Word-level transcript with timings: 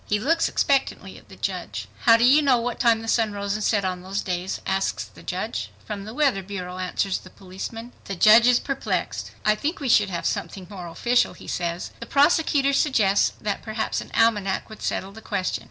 He 0.07 0.17
looks 0.19 0.49
expectantly 0.49 1.19
at 1.19 1.29
the 1.29 1.35
judge. 1.35 1.87
"How 2.05 2.17
do 2.17 2.23
you 2.23 2.41
know 2.41 2.57
what 2.57 2.79
time 2.79 3.03
the 3.03 3.07
sun 3.07 3.33
rose 3.33 3.53
and 3.53 3.63
set 3.63 3.85
on 3.85 4.01
those 4.01 4.21
days?" 4.23 4.59
asks 4.65 5.03
the 5.03 5.21
judge. 5.21 5.69
"From 5.85 6.05
the 6.05 6.13
weather 6.15 6.41
bureau," 6.41 6.79
answers 6.79 7.19
the 7.19 7.29
policeman. 7.29 7.91
The 8.05 8.15
judge 8.15 8.47
is 8.47 8.59
perplexed. 8.59 9.29
"I 9.45 9.53
think 9.53 9.79
we 9.79 9.89
should 9.89 10.09
have 10.09 10.25
something 10.25 10.65
more 10.71 10.87
official," 10.87 11.33
he 11.33 11.47
says. 11.47 11.91
The 11.99 12.07
prosecutor 12.07 12.73
suggests 12.73 13.31
that 13.41 13.61
perhaps 13.61 14.01
an 14.01 14.09
almanac 14.15 14.71
would 14.71 14.81
settle 14.81 15.11
the 15.11 15.21
question. 15.21 15.59